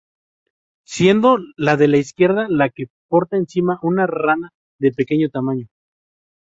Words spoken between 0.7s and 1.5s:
Siendo